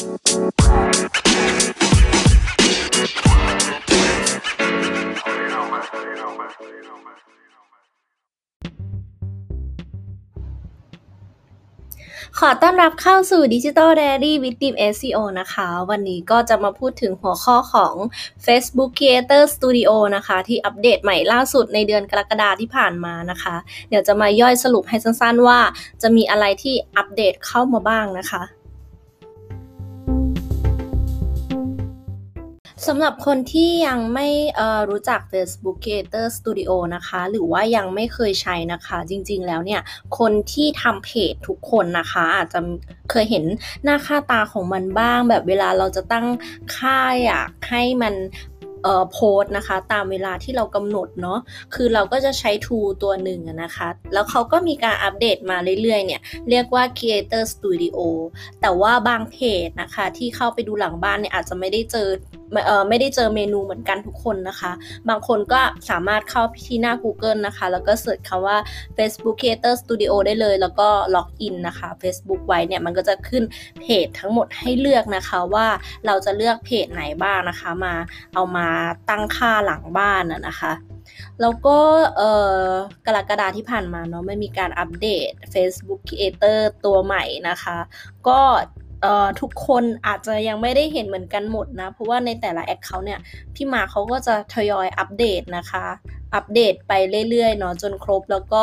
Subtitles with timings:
[0.00, 0.02] ข
[12.48, 17.94] อต้อนรับเข้าสู่ Digital Diary with Team SEO นะคะ วันนี้ก็จะมาพูดถึงหัวข้อของ
[18.46, 23.56] Facebook Creator Studio นะคะ ที่อัปเดตใหม่ล่าสุดในเดือนกรกฎาที่ผ่านมานะคะ
[23.88, 25.58] เดี๋ยวจะมาย่อยสรุปให้สั้นๆว่า
[26.02, 28.42] จะมีอะไรที่อัปเดตเข้ามาบ้างนะคะ
[32.88, 34.28] สำหรับคนที่ยังไม่
[34.90, 39.80] รู้จัก Facebook Creator Studio นะคะ หรือว่ายังไม่เคยใช้นะคะ จริงๆแล้วเนี่ย
[40.18, 42.60] คนที่ทำเพจทุกคนนะคะ อาจจะ
[43.10, 43.44] เคยเห็น
[43.84, 46.26] หน้าค่าตาของมันบ้าง แบบเวลาเราจะตั้ง
[46.76, 48.14] ค่าอยากให้มัน
[48.84, 51.38] เอ่อโพสนะคะตามเวลาที่เรากำหนดเนาะ
[51.74, 57.98] คือเราก็จะใช้ทูตัวหนึ่งนะคะ แล้วเขาก็มีการอัปเดตมาเรื่อยๆเนี่ยเรียกว่า Creator Studio
[58.60, 62.08] แต่ว่าบางเพจนะคะที่เข้าไปดูหลังบ้านเนี่ยอาจจะไม่ได้เจอ
[62.88, 64.72] ไม่ได้เจอเมนูเหมือนกันทุกคนนะคะ
[65.08, 68.56] บางคนก็สามารถเข้าที่หน้า Google นะคะ แล้วก็เสิร์ชคำว่า
[68.96, 73.44] Facebook Creator Studio ได้เลย แล้วก็ล็อกอินนะคะ Facebook ไว้เนี่ยมันก็จะขึ้น
[73.80, 75.66] เพจทั้งหมดให้เลือกนะคะว่า
[76.06, 77.94] เราจะเลือกเพจไหนบ้างนะคะ มา
[78.34, 78.66] เอามา
[79.10, 80.72] ตั้งค่าหลังบ้านนะคะ
[81.40, 81.78] แล้วก็
[83.06, 87.76] กรกฎาที่ผ่านมาเนาะไม่มีการอัปเดต Facebook Creator ตัวใหม่นะคะ
[88.28, 88.40] ก็
[89.02, 93.20] เอ่อทุกคนอาจจะยังไม่ได้เห็นเหมือนกันหมดนะ เพราะว่าในแต่ละแอคเคาท์เนี่ย
[93.54, 95.86] พี่มาเขาก็จะทยอยอัปเดตนะคะ
[96.34, 96.92] อัปเดตไป
[97.30, 98.62] เรื่อยๆเนาะจนครบ แล้วก็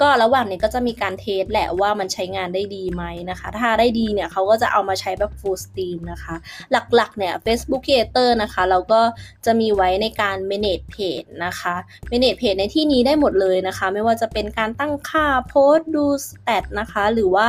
[0.00, 6.34] ก็ระหว่างนี้ก็จะมีการเทสแหละว่ามันใช้งานได้ดีไหมนะคะ ถ้าได้ดีเนี่ยเขาก็จะเอามาใช้แบบ full steam นะคะ
[6.72, 9.00] หลักๆเนี่ย Facebook Creator นะคะ เราก็
[9.46, 11.74] จะมีไว้ในการ manage page นะคะ
[12.10, 17.48] manage page ในที่นี้ได้หมดเลยนะคะ ไม่ว่าจะเป็นการตั้งค่าโพสต์ดูสแตทนะคะ หรือว่า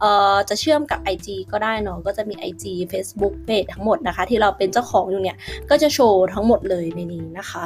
[0.00, 5.36] เอ่อจะเชื่อมกับ IG ก็ได้เนาะก็จะมี IG Facebook page ทั้งหมดนะคะ ที่เราเป็นเจ้าของอยู่เนี่ย
[5.70, 7.64] ก็จะโชว์ทั้งหมดเลยในนี้นะคะ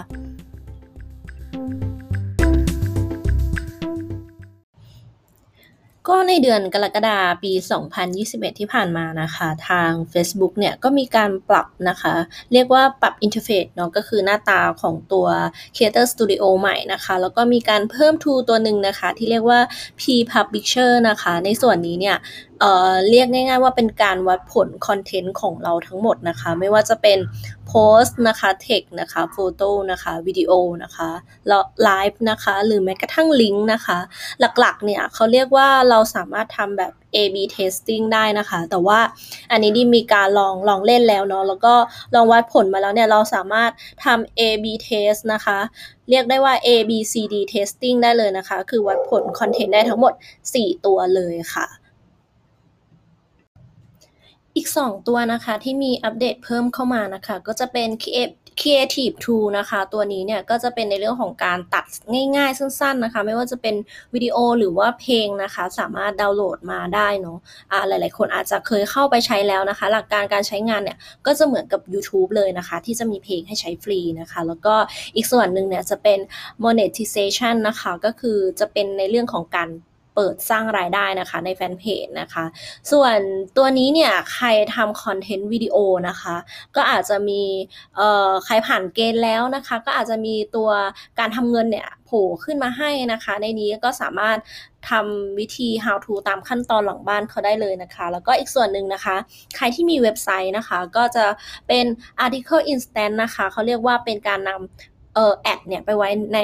[6.10, 7.52] ก็ในเดือนกรกฎาปี
[8.06, 12.14] 2021 ที่ผ่านมานะคะ ทาง Facebook เนี่ยก็มีการปรับนะคะ
[12.52, 15.26] เรียกว่าปรับอินเทอร์เฟซเนาะก็คือหน้าตาของตัว
[15.74, 19.60] Creator Studio ใหม่นะคะ แล้วก็มีการเพิ่มทูตัวหนึ่งนะคะ ที่เรียกว่า
[20.00, 22.16] P Publisher นะคะ ในส่วนนี้เนี่ย
[22.60, 27.18] เอ่อเรียกง่าย ๆ ว่าเป็นการวัดผลคอนเทนต์ของเราทั้งหมดนะคะ ไม่ว่าจะเป็น
[27.66, 31.10] โพสต์นะคะเทคนะคะโฟโต้นะคะวิดีโอนะคะ
[31.48, 33.98] แล้วไลฟ์นะคะหรือแม้กระทั่งลิงก์นะคะ
[34.60, 39.00] หลักๆเนี่ยเขาเรียกว่าเราสามารถทำแบบ A/B testing ได้นะคะ แต่ว่า
[39.50, 41.74] อันนี้ดิมีการลองลองเล่นแล้วเนาะแล้วก็
[42.14, 43.70] ลองวัดผลมาแล้วเนี่ยเราสามารถ
[44.04, 45.58] ทำ A/B test นะคะ
[46.10, 50.12] เรียกได้ว่า A B C D testing ได้เลยนะคะ คือวัดผลคอนเทนต์ได้ทั้งหมด
[50.48, 51.66] 4 ตัวเลยค่ะ
[54.56, 57.88] อีก 2 ตัวนะคะที่มีอัปเดตเพิ่มเข้ามานะคะ ก็จะเป็น
[58.60, 61.84] Creative Tool นะคะ ตัวนี้เนี่ยก็จะเป็นในเรื่องของการตัด
[62.36, 63.74] ง่ายๆ สั้นๆนะคะ ไม่ว่าจะเป็น
[64.14, 74.74] วิดีโอหรือว่าเพลงนะคะ สามารถดาวน์โหลดมาได้เนาะะหลายๆ คนอาจจะเคยเข้าไปใช้แล้วนะคะ หลักการการใช้งานเนี่ยก็จะเหมือนกับ YouTube เลยนะคะ ที่จะมีเพลงให้ใช้ฟรีนะคะ แล้วก็
[75.16, 76.18] อีกส่วนหนึ่งเนี่ยจะเป็น
[76.64, 79.68] monetization นะคะ ก็คือจะเป็นในเรื่องของการ
[80.22, 82.44] เปิดสร้างรายได้นะคะในแฟนเพจนะคะ
[82.92, 83.18] ส่วน
[83.56, 85.76] ตัวนี้เนี่ยใครทำคอนเทนต์วิดีโอ
[86.08, 86.36] นะคะ
[86.76, 87.42] ก็อาจจะมี
[87.96, 90.70] เอ่อใครผ่านเกณฑ์แล้วนะคะ ก็อาจจะมีตัว
[91.18, 94.38] การทำเงินเนี่ยโผล่ขึ้นมาให้นะคะ ในนี้ก็สามารถ
[94.90, 99.16] ทำวิธี how to ตามขั้นตอนหลังบ้านเขาได้เลยนะคะ แล้วก็อีกส่วนหนึ่งนะคะ
[99.56, 101.24] ใครที่มีเว็บไซต์นะคะ ก็จะ
[101.68, 101.84] เป็น
[102.24, 106.40] article instant นะคะ เขาเรียกว่าเป็นการนำเอ่อแอดเนี่ยไปไว้ใน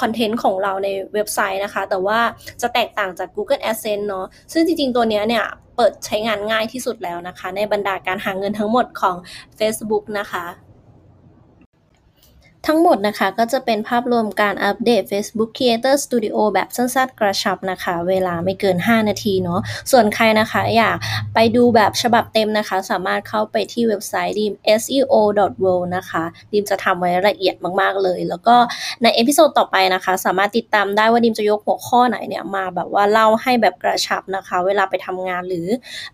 [0.00, 2.18] คอนเทนต์ของเราในเว็บไซต์นะคะ แต่ว่า
[2.62, 5.44] จะแตกต่างจาก Google Adsense เนาะซึ่งจริง ๆ ตัวนี้เนี่ย
[5.76, 9.16] เปิดใช้งานง่ายที่สุดแล้วนะคะ ในบรรดาการหาเงินทั้งหมดของ
[9.58, 10.44] Facebook นะคะ
[12.66, 19.60] ทั้งหมดนะคะก็จะเป็นภาพรวมการอัปเดต Facebook Creator Studio แบบสั้นๆ กระชับนะคะ เวลาไม่เกิน 5 นาทีเนาะ
[19.92, 20.96] ส่วนใครนะคะอยาก
[21.34, 28.56] ไปดูแบบฉบับเต็มนะคะ สามารถเข้าไปที่เว็บไซต์ dreamseo.world นะคะดรีมจะทำไว้ละเอียดมากๆเลย แล้วก็
[29.02, 35.66] ใน episode ต่อไปนะคะ สามารถติดตามได้ว่าดรีมจะยกหัวข้อไหนเนี่ยมาแบบว่าเล่าให้แบบกระชับนะคะ เวลาไปทำงานหรือ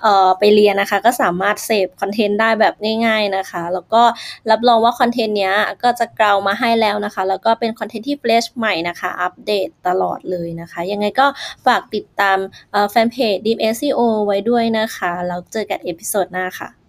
[0.03, 2.75] เอ่อไปเรียนนะคะ ก็สามารถเสพคอนเทนต์ได้แบบ
[3.07, 4.03] ง่าย ๆนะคะ แล้วก็
[4.51, 11.27] รับรองว่าคอนเทนต์เนี้ยก็จะกรองมาให้แล้วนะคะ แล้วก็เป็นคอนเทนต์ที่ fresh ใหม่นะคะ อัปเดตตลอดเลยนะคะ ยังไงก็
[11.67, 12.39] ฝากติดตาม
[12.91, 16.82] แฟนเพจ DREAMseo ไว้ด้วยนะคะ แล้วเจอกัน episode หน้าค่ะ